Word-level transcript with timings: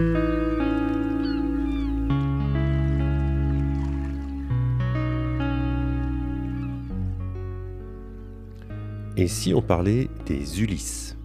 Et 0.00 0.06
si 9.28 9.52
on 9.52 9.60
parlait 9.60 10.08
des 10.24 10.62
Ulysses? 10.62 11.18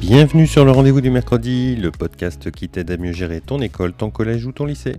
Bienvenue 0.00 0.46
sur 0.46 0.66
le 0.66 0.70
rendez-vous 0.70 1.00
du 1.00 1.08
mercredi, 1.08 1.76
le 1.76 1.90
podcast 1.90 2.50
qui 2.50 2.68
t'aide 2.68 2.90
à 2.90 2.98
mieux 2.98 3.12
gérer 3.12 3.40
ton 3.40 3.62
école, 3.62 3.94
ton 3.94 4.10
collège 4.10 4.44
ou 4.44 4.52
ton 4.52 4.66
lycée. 4.66 4.96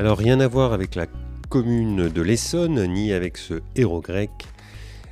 Alors 0.00 0.18
rien 0.18 0.40
à 0.40 0.48
voir 0.48 0.72
avec 0.72 0.96
la 0.96 1.06
commune 1.48 2.08
de 2.08 2.20
l'Essonne, 2.20 2.84
ni 2.92 3.12
avec 3.12 3.36
ce 3.36 3.60
héros 3.76 4.00
grec. 4.00 4.30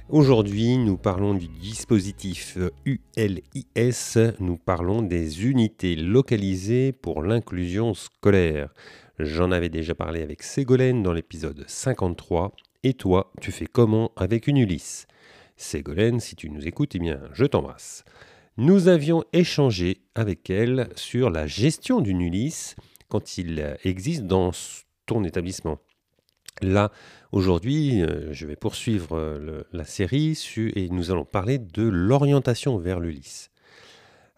Aujourd'hui, 0.09 0.77
nous 0.77 0.97
parlons 0.97 1.35
du 1.35 1.47
dispositif 1.47 2.59
ULIS, 2.85 4.19
nous 4.41 4.57
parlons 4.57 5.03
des 5.03 5.47
unités 5.47 5.95
localisées 5.95 6.91
pour 6.91 7.23
l'inclusion 7.23 7.95
scolaire. 7.95 8.75
J'en 9.21 9.53
avais 9.53 9.69
déjà 9.69 9.95
parlé 9.95 10.21
avec 10.21 10.43
Ségolène 10.43 11.05
dans 11.05 11.13
l'épisode 11.13 11.65
53. 11.69 12.53
Et 12.83 12.95
toi, 12.95 13.31
tu 13.41 13.53
fais 13.53 13.67
comment 13.67 14.11
avec 14.17 14.49
une 14.49 14.57
Ulysse? 14.57 15.07
Ségolène, 15.57 16.19
si 16.19 16.35
tu 16.35 16.51
nous 16.51 16.67
écoutes, 16.67 16.97
eh 16.97 16.99
bien, 16.99 17.21
je 17.33 17.45
t'embrasse. 17.45 18.05
Nous 18.57 18.89
avions 18.89 19.23
échangé 19.33 20.03
avec 20.17 20.51
elle 20.51 20.89
sur 20.97 21.31
la 21.31 21.47
gestion 21.47 22.01
d'une 22.01 22.21
Ulysse 22.21 22.75
quand 23.13 23.37
il 23.37 23.77
existe 23.85 24.23
dans 24.23 24.53
ton 25.05 25.23
établissement. 25.23 25.79
Là, 26.63 26.91
aujourd'hui, 27.31 28.01
euh, 28.01 28.33
je 28.33 28.47
vais 28.47 28.57
poursuivre 28.57 29.19
euh, 29.19 29.65
la 29.71 29.85
série 29.85 30.39
et 30.75 30.89
nous 30.89 31.11
allons 31.11 31.27
parler 31.27 31.59
de 31.59 31.83
l'orientation 31.83 32.79
vers 32.79 33.01
l'Ulysse. 33.01 33.51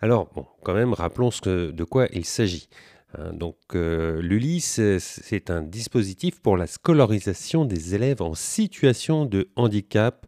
Alors, 0.00 0.28
bon, 0.34 0.44
quand 0.64 0.74
même, 0.74 0.92
rappelons 0.92 1.30
ce 1.30 1.70
de 1.70 1.84
quoi 1.84 2.08
il 2.12 2.24
s'agit. 2.24 2.68
Hein, 3.16 3.32
donc 3.32 3.56
euh, 3.76 4.20
l'ULIS, 4.20 4.80
c'est 4.98 5.50
un 5.50 5.62
dispositif 5.62 6.40
pour 6.40 6.56
la 6.56 6.66
scolarisation 6.66 7.64
des 7.64 7.94
élèves 7.94 8.22
en 8.22 8.34
situation 8.34 9.24
de 9.24 9.50
handicap 9.54 10.26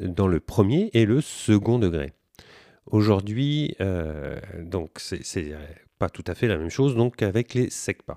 dans 0.00 0.28
le 0.28 0.40
premier 0.40 0.90
et 0.92 1.06
le 1.06 1.22
second 1.22 1.78
degré. 1.78 2.12
Aujourd'hui, 2.86 3.74
euh, 3.80 4.38
donc 4.60 4.90
c'est 4.98 5.54
pas 5.98 6.08
tout 6.08 6.24
à 6.26 6.34
fait 6.34 6.48
la 6.48 6.58
même 6.58 6.70
chose 6.70 6.94
donc 6.94 7.22
avec 7.22 7.54
les 7.54 7.70
SECPA. 7.70 8.16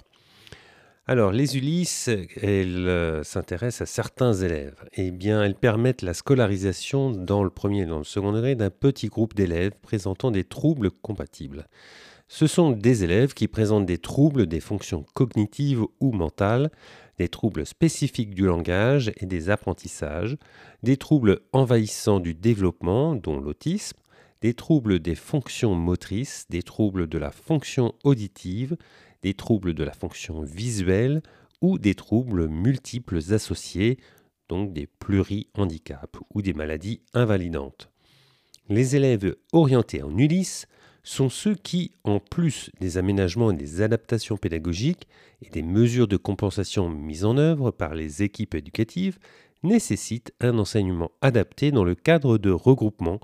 Alors, 1.08 1.32
les 1.32 1.58
ULIS, 1.58 2.06
elles 2.40 2.88
euh, 2.88 3.24
s'intéressent 3.24 3.82
à 3.82 3.92
certains 3.92 4.34
élèves. 4.34 4.76
Eh 4.94 5.10
bien, 5.10 5.42
elles 5.42 5.56
permettent 5.56 6.04
la 6.04 6.14
scolarisation 6.14 7.10
dans 7.10 7.44
le 7.44 7.50
premier 7.50 7.82
et 7.82 7.86
dans 7.88 7.98
le 7.98 8.04
second 8.04 8.32
degré 8.32 8.54
d'un 8.54 8.70
petit 8.70 9.08
groupe 9.08 9.34
d'élèves 9.34 9.72
présentant 9.82 10.30
des 10.30 10.44
troubles 10.44 10.92
compatibles. 10.92 11.66
Ce 12.28 12.46
sont 12.46 12.70
des 12.70 13.04
élèves 13.04 13.34
qui 13.34 13.48
présentent 13.48 13.88
des 13.88 13.98
troubles 13.98 14.46
des 14.46 14.60
fonctions 14.60 15.04
cognitives 15.16 15.82
ou 16.00 16.12
mentales, 16.12 16.70
des 17.18 17.28
troubles 17.28 17.66
spécifiques 17.66 18.36
du 18.36 18.46
langage 18.46 19.12
et 19.18 19.26
des 19.26 19.50
apprentissages, 19.50 20.38
des 20.84 20.96
troubles 20.96 21.40
envahissants 21.54 22.20
du 22.20 22.36
développement, 22.36 23.16
dont 23.16 23.40
l'autisme, 23.40 23.98
des 24.42 24.54
troubles 24.54 25.00
des 25.00 25.16
fonctions 25.16 25.76
motrices, 25.76 26.46
des 26.50 26.64
troubles 26.64 27.08
de 27.08 27.18
la 27.18 27.32
fonction 27.32 27.94
auditive, 28.04 28.78
des 29.22 29.34
troubles 29.34 29.74
de 29.74 29.84
la 29.84 29.94
fonction 29.94 30.42
visuelle 30.42 31.22
ou 31.62 31.78
des 31.78 31.96
troubles 31.96 32.48
multiples 32.48 33.20
associés, 33.34 33.98
donc 34.48 34.74
des 34.74 34.88
plurihandicaps 34.88 36.20
ou 36.34 36.42
des 36.42 36.54
maladies 36.54 37.02
invalidantes. 37.14 37.90
Les 38.70 38.96
élèves 38.96 39.36
orientés 39.52 40.04
en 40.04 40.18
ULIS 40.18 40.66
sont 41.04 41.30
ceux 41.30 41.56
qui, 41.56 41.92
en 42.04 42.20
plus 42.20 42.70
des 42.80 42.98
aménagements 42.98 43.52
et 43.52 43.56
des 43.56 43.82
adaptations 43.82 44.38
pédagogiques 44.38 45.08
et 45.42 45.50
des 45.50 45.64
mesures 45.64 46.08
de 46.08 46.18
compensation 46.18 46.90
mises 46.90 47.26
en 47.26 47.38
œuvre 47.38 47.72
par 47.72 47.96
les 47.96 48.22
équipes 48.22 48.56
éducatives, 48.56 49.18
nécessitent 49.64 50.34
un 50.40 50.58
enseignement 50.58 51.12
adapté 51.22 51.72
dans 51.72 51.84
le 51.84 51.96
cadre 51.96 52.38
de 52.38 52.52
regroupement 52.52 53.20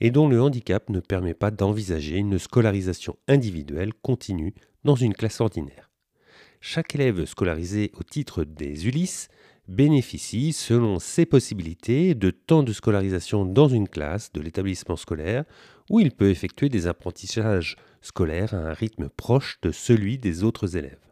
et 0.00 0.10
dont 0.10 0.28
le 0.28 0.40
handicap 0.40 0.88
ne 0.90 1.00
permet 1.00 1.34
pas 1.34 1.50
d'envisager 1.50 2.16
une 2.16 2.38
scolarisation 2.38 3.16
individuelle 3.28 3.92
continue 3.94 4.54
dans 4.84 4.94
une 4.94 5.14
classe 5.14 5.40
ordinaire. 5.40 5.90
Chaque 6.60 6.94
élève 6.94 7.24
scolarisé 7.24 7.90
au 7.98 8.02
titre 8.02 8.44
des 8.44 8.86
Ulysses 8.86 9.28
bénéficie, 9.68 10.52
selon 10.52 10.98
ses 10.98 11.26
possibilités, 11.26 12.14
de 12.14 12.30
temps 12.30 12.62
de 12.62 12.72
scolarisation 12.72 13.44
dans 13.44 13.68
une 13.68 13.88
classe 13.88 14.32
de 14.32 14.40
l'établissement 14.40 14.96
scolaire 14.96 15.44
où 15.90 16.00
il 16.00 16.10
peut 16.10 16.30
effectuer 16.30 16.68
des 16.68 16.86
apprentissages 16.86 17.76
scolaires 18.02 18.54
à 18.54 18.58
un 18.58 18.72
rythme 18.72 19.08
proche 19.08 19.58
de 19.62 19.70
celui 19.70 20.18
des 20.18 20.42
autres 20.42 20.76
élèves. 20.76 21.09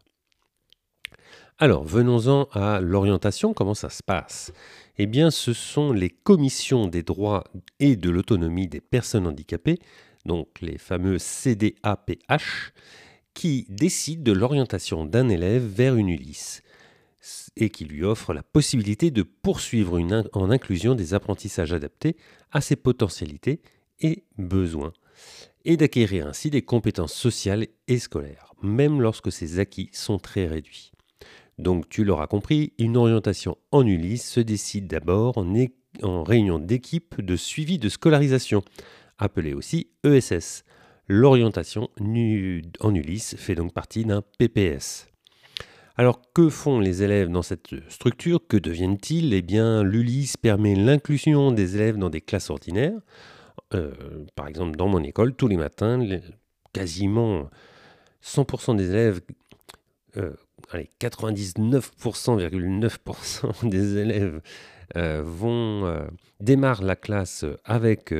Alors, 1.60 1.82
venons-en 1.82 2.44
à 2.52 2.80
l'orientation, 2.80 3.52
comment 3.52 3.74
ça 3.74 3.90
se 3.90 4.04
passe? 4.04 4.52
Eh 4.96 5.06
bien, 5.06 5.32
ce 5.32 5.52
sont 5.52 5.92
les 5.92 6.08
commissions 6.08 6.86
des 6.86 7.02
droits 7.02 7.42
et 7.80 7.96
de 7.96 8.10
l'autonomie 8.10 8.68
des 8.68 8.80
personnes 8.80 9.26
handicapées, 9.26 9.80
donc 10.24 10.60
les 10.60 10.78
fameux 10.78 11.18
CDAPH, 11.18 12.72
qui 13.34 13.66
décident 13.70 14.22
de 14.22 14.30
l'orientation 14.30 15.04
d'un 15.04 15.28
élève 15.28 15.64
vers 15.64 15.96
une 15.96 16.10
Ulysse 16.10 16.62
et 17.56 17.70
qui 17.70 17.86
lui 17.86 18.04
offre 18.04 18.32
la 18.34 18.44
possibilité 18.44 19.10
de 19.10 19.24
poursuivre 19.24 19.98
en 20.32 20.50
inclusion 20.52 20.94
des 20.94 21.12
apprentissages 21.12 21.72
adaptés 21.72 22.16
à 22.52 22.60
ses 22.60 22.76
potentialités 22.76 23.62
et 23.98 24.22
besoins, 24.38 24.92
et 25.64 25.76
d'acquérir 25.76 26.28
ainsi 26.28 26.50
des 26.50 26.62
compétences 26.62 27.14
sociales 27.14 27.66
et 27.88 27.98
scolaires, 27.98 28.54
même 28.62 29.02
lorsque 29.02 29.32
ces 29.32 29.58
acquis 29.58 29.90
sont 29.92 30.20
très 30.20 30.46
réduits. 30.46 30.92
Donc 31.58 31.88
tu 31.88 32.04
l'auras 32.04 32.26
compris, 32.26 32.72
une 32.78 32.96
orientation 32.96 33.56
en 33.72 33.84
Ulysse 33.86 34.30
se 34.30 34.40
décide 34.40 34.86
d'abord 34.86 35.38
en, 35.38 36.22
réunion 36.22 36.58
d'équipe 36.58 37.20
de 37.20 37.36
suivi 37.36 37.78
de 37.78 37.88
scolarisation, 37.88 38.62
appelée 39.18 39.54
aussi 39.54 39.88
ESS. 40.04 40.64
L'orientation 41.08 41.88
en 42.80 42.94
Ulysse 42.94 43.34
fait 43.36 43.54
donc 43.54 43.72
partie 43.72 44.04
d'un 44.04 44.22
PPS. 44.38 45.08
Alors 45.96 46.20
que 46.32 46.48
font 46.48 46.78
les 46.78 47.02
élèves 47.02 47.28
dans 47.28 47.42
cette 47.42 47.74
structure? 47.90 48.46
Que 48.46 48.56
deviennent-ils? 48.56 49.34
Eh 49.34 49.42
bien, 49.42 49.82
l'ULIS 49.82 50.36
permet 50.40 50.76
l'inclusion 50.76 51.50
des 51.50 51.74
élèves 51.74 51.96
dans 51.96 52.10
des 52.10 52.20
classes 52.20 52.50
ordinaires. 52.50 53.00
Euh, 53.74 53.92
par 54.36 54.46
exemple, 54.46 54.76
dans 54.76 54.86
mon 54.86 55.02
école, 55.02 55.34
tous 55.34 55.48
les 55.48 55.56
matins, 55.56 56.00
quasiment 56.72 57.50
100% 58.22 58.76
des 58.76 58.90
élèves, 58.90 59.20
euh, 60.18 60.34
allez, 60.70 60.90
99,9% 61.00 63.68
des 63.68 63.96
élèves 63.96 64.40
euh, 64.96 65.22
vont 65.24 66.06
démarrent 66.40 66.82
la 66.82 66.96
classe 66.96 67.44
avec 67.64 68.12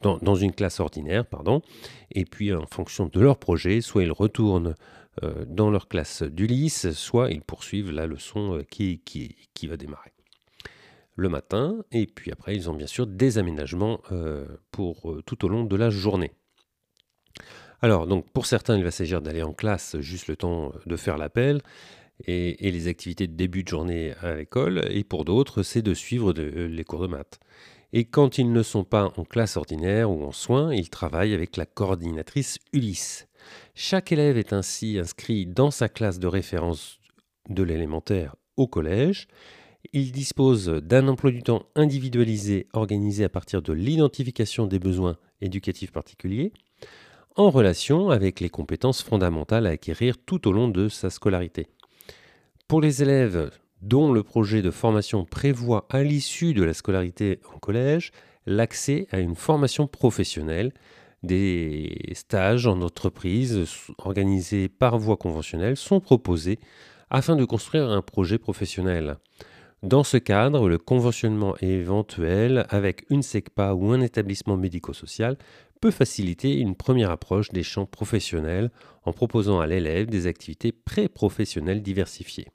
dans, 0.00 0.34
une 0.34 0.52
classe 0.52 0.80
ordinaire, 0.80 1.26
pardon, 1.26 1.62
et 2.10 2.24
puis 2.24 2.54
en 2.54 2.66
fonction 2.66 3.06
de 3.06 3.20
leur 3.20 3.38
projet, 3.38 3.80
soit 3.80 4.02
ils 4.02 4.12
retournent 4.12 4.74
euh, 5.22 5.44
dans 5.46 5.70
leur 5.70 5.88
classe 5.88 6.22
d'Ulysse, 6.22 6.92
soit 6.92 7.30
ils 7.30 7.42
poursuivent 7.42 7.90
la 7.90 8.06
leçon 8.06 8.58
euh, 8.58 8.62
qui, 8.62 9.00
qui, 9.04 9.66
va 9.66 9.76
démarrer 9.76 10.12
le 11.16 11.28
matin, 11.28 11.84
et 11.92 12.06
puis 12.06 12.32
après 12.32 12.56
ils 12.56 12.70
ont 12.70 12.74
bien 12.74 12.86
sûr 12.86 13.06
des 13.06 13.36
aménagements 13.36 14.00
euh, 14.10 14.46
pour 14.70 15.18
tout 15.26 15.44
au 15.44 15.48
long 15.48 15.64
de 15.64 15.76
la 15.76 15.90
journée. 15.90 16.32
Alors, 17.82 18.06
donc 18.06 18.28
pour 18.30 18.46
certains, 18.46 18.76
il 18.76 18.84
va 18.84 18.90
s'agir 18.90 19.22
d'aller 19.22 19.42
en 19.42 19.52
classe 19.52 19.98
juste 20.00 20.28
le 20.28 20.36
temps 20.36 20.72
de 20.86 20.96
faire 20.96 21.16
l'appel 21.16 21.62
et, 22.26 22.66
et, 22.66 22.70
les 22.70 22.88
activités 22.88 23.26
de 23.26 23.32
début 23.32 23.62
de 23.62 23.68
journée 23.68 24.12
à 24.20 24.34
l'école, 24.34 24.84
et 24.90 25.04
pour 25.04 25.24
d'autres, 25.24 25.62
c'est 25.62 25.80
de 25.80 25.94
suivre 25.94 26.32
les 26.34 26.84
cours 26.84 27.00
de 27.00 27.06
maths. 27.06 27.40
Et 27.92 28.04
quand 28.04 28.38
ils 28.38 28.52
ne 28.52 28.62
sont 28.62 28.84
pas 28.84 29.12
en 29.16 29.24
classe 29.24 29.56
ordinaire 29.56 30.10
ou 30.10 30.22
en 30.22 30.32
soins, 30.32 30.74
ils 30.74 30.90
travaillent 30.90 31.34
avec 31.34 31.56
la 31.56 31.66
coordinatrice 31.66 32.58
Ulysse. 32.72 33.26
Chaque 33.74 34.12
élève 34.12 34.36
est 34.36 34.52
ainsi 34.52 34.98
inscrit 34.98 35.46
dans 35.46 35.70
sa 35.70 35.88
classe 35.88 36.18
de 36.18 36.26
référence 36.26 37.00
de 37.48 37.62
l'élémentaire 37.62 38.36
au 38.56 38.68
collège. 38.68 39.26
Il 39.92 40.12
dispose 40.12 40.66
d'un 40.66 41.08
emploi 41.08 41.30
du 41.30 41.42
temps 41.42 41.64
individualisé 41.74 42.68
organisé 42.74 43.24
à 43.24 43.28
partir 43.28 43.62
de 43.62 43.72
l'identification 43.72 44.66
des 44.66 44.78
besoins 44.78 45.16
éducatifs 45.40 45.90
particuliers, 45.90 46.52
relation 47.48 48.10
avec 48.10 48.40
les 48.40 48.50
compétences 48.50 49.02
fondamentales 49.02 49.66
à 49.66 49.70
acquérir 49.70 50.16
tout 50.18 50.46
au 50.46 50.52
long 50.52 50.68
de 50.68 50.88
sa 50.88 51.08
scolarité. 51.08 51.68
Pour 52.68 52.80
les 52.80 53.02
élèves 53.02 53.50
dont 53.80 54.12
le 54.12 54.22
projet 54.22 54.60
de 54.60 54.70
formation 54.70 55.24
prévoit 55.24 55.86
à 55.88 56.02
l'issue 56.02 56.52
de 56.52 56.62
la 56.62 56.74
scolarité 56.74 57.40
en 57.54 57.58
collège 57.58 58.12
l'accès 58.44 59.06
à 59.10 59.20
une 59.20 59.34
formation 59.34 59.86
professionnelle, 59.86 60.72
Des 61.22 62.12
stages 62.14 62.66
en 62.66 62.80
entreprise 62.80 63.66
organisés 63.98 64.70
par 64.70 64.98
voie 64.98 65.18
conventionnelle 65.18 65.76
sont 65.76 66.00
proposés 66.00 66.58
afin 67.10 67.36
de 67.36 67.44
construire 67.44 67.90
un 67.90 68.00
projet 68.00 68.38
professionnel. 68.38 69.16
Dans 69.82 70.04
ce 70.04 70.16
cadre, 70.16 70.68
le 70.68 70.78
conventionnement 70.78 71.56
éventuel 71.60 72.66
avec 72.70 73.04
une 73.10 73.22
SECPA 73.22 73.74
ou 73.74 73.92
un 73.92 74.00
établissement 74.00 74.56
médico-social 74.56 75.36
peut 75.80 75.90
faciliter 75.90 76.56
une 76.56 76.74
première 76.74 77.10
approche 77.10 77.50
des 77.50 77.62
champs 77.62 77.86
professionnels 77.86 78.70
en 79.04 79.12
proposant 79.12 79.60
à 79.60 79.66
l'élève 79.66 80.06
des 80.06 80.26
activités 80.26 80.72
pré-professionnelles 80.72 81.82
diversifiées. 81.82 82.48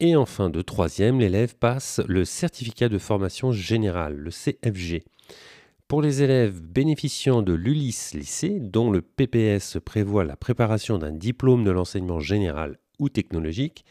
Et 0.00 0.16
en 0.16 0.26
fin 0.26 0.50
de 0.50 0.62
troisième, 0.62 1.20
l'élève 1.20 1.56
passe 1.56 2.00
le 2.06 2.24
certificat 2.24 2.88
de 2.88 2.98
formation 2.98 3.52
générale, 3.52 4.16
le 4.16 4.30
CFG. 4.30 5.04
Pour 5.86 6.02
les 6.02 6.22
élèves 6.22 6.60
bénéficiant 6.60 7.42
de 7.42 7.52
l'ULIS 7.52 8.12
lycée, 8.14 8.58
dont 8.60 8.90
le 8.90 9.02
PPS 9.02 9.78
prévoit 9.84 10.24
la 10.24 10.36
préparation 10.36 10.98
d'un 10.98 11.12
diplôme 11.12 11.64
de 11.64 11.70
l'enseignement 11.70 12.20
général 12.20 12.78
ou 12.98 13.08
technologique, 13.08 13.84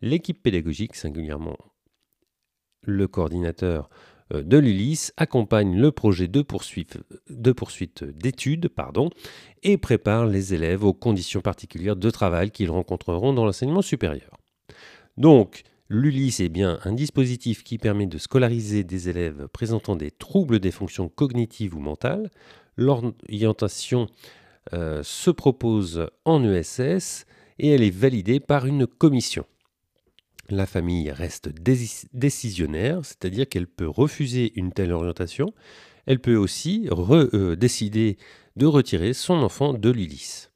l'équipe 0.00 0.42
pédagogique, 0.42 0.94
singulièrement 0.94 1.56
le 2.86 3.08
coordinateur 3.08 3.90
de 4.30 4.58
l'ULIS, 4.58 5.12
accompagne 5.16 5.76
le 5.76 5.92
projet 5.92 6.28
de 6.28 6.42
poursuite, 6.42 6.98
d'études 7.28 8.70
et 9.62 9.76
prépare 9.76 10.26
les 10.26 10.54
élèves 10.54 10.84
aux 10.84 10.92
conditions 10.92 11.40
particulières 11.40 11.96
de 11.96 12.10
travail 12.10 12.50
qu'ils 12.50 12.70
rencontreront 12.70 13.32
dans 13.32 13.44
l'enseignement 13.44 13.82
supérieur. 13.82 14.36
Donc, 15.16 15.62
l'ULIS 15.88 16.40
est 16.40 16.48
bien 16.48 16.78
un 16.84 16.92
dispositif 16.92 17.62
qui 17.62 17.78
permet 17.78 18.06
de 18.06 18.18
scolariser 18.18 18.84
des 18.84 19.08
élèves 19.08 19.48
présentant 19.52 19.96
des 19.96 20.10
troubles 20.10 20.58
des 20.58 20.72
fonctions 20.72 21.08
cognitives 21.08 21.74
ou 21.74 21.80
mentales. 21.80 22.30
L'orientation 22.76 24.08
euh, 24.74 25.02
se 25.02 25.30
propose 25.30 26.08
en 26.24 26.42
ESS 26.44 27.26
et 27.58 27.70
elle 27.70 27.82
est 27.82 27.90
validée 27.90 28.40
par 28.40 28.66
une 28.66 28.86
commission. 28.86 29.46
La 30.48 30.66
famille 30.66 31.10
reste 31.10 31.48
décisionnaire, 32.12 33.04
c'est-à-dire 33.04 33.48
qu'elle 33.48 33.66
peut 33.66 33.88
refuser 33.88 34.52
une 34.54 34.72
telle 34.72 34.92
orientation. 34.92 35.52
Elle 36.06 36.20
peut 36.20 36.36
aussi 36.36 36.88
euh, 36.92 37.56
décider 37.56 38.16
de 38.54 38.66
retirer 38.66 39.12
son 39.12 39.34
enfant 39.34 39.74
de 39.74 39.90
l'ULIS. 39.90 40.50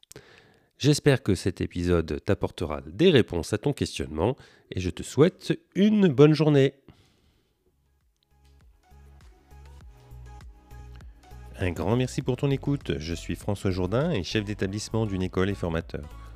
J'espère 0.78 1.22
que 1.22 1.34
cet 1.34 1.60
épisode 1.60 2.22
t'apportera 2.24 2.82
des 2.86 3.10
réponses 3.10 3.52
à 3.52 3.58
ton 3.58 3.72
questionnement 3.72 4.36
et 4.70 4.80
je 4.80 4.90
te 4.90 5.02
souhaite 5.02 5.58
une 5.74 6.08
bonne 6.08 6.34
journée. 6.34 6.74
Un 11.58 11.72
grand 11.72 11.96
merci 11.96 12.22
pour 12.22 12.36
ton 12.36 12.50
écoute. 12.50 12.92
Je 12.98 13.12
suis 13.12 13.34
François 13.34 13.70
Jourdain 13.70 14.12
et 14.12 14.22
chef 14.22 14.44
d'établissement 14.44 15.04
d'une 15.04 15.20
école 15.20 15.50
et 15.50 15.54
formateur. 15.54 16.19